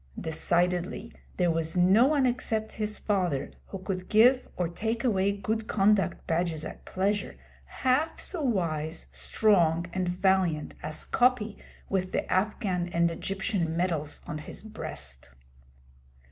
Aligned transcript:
Decidedly, 0.19 1.13
there 1.37 1.51
was 1.51 1.77
no 1.77 2.07
one 2.07 2.25
except 2.25 2.71
his 2.71 2.97
father, 2.97 3.51
who 3.67 3.77
could 3.77 4.09
give 4.09 4.49
or 4.57 4.67
take 4.67 5.03
away 5.03 5.31
good 5.31 5.67
conduct 5.67 6.25
badges 6.25 6.65
at 6.65 6.85
pleasure, 6.85 7.37
half 7.65 8.19
so 8.19 8.41
wise, 8.41 9.09
strong, 9.11 9.85
and 9.93 10.09
valiant 10.09 10.73
as 10.81 11.05
Coppy 11.05 11.55
with 11.87 12.13
the 12.13 12.27
Afghan 12.33 12.89
and 12.89 13.11
Egyptian 13.11 13.77
medals 13.77 14.21
on 14.25 14.39
his 14.39 14.63
breast. 14.63 15.29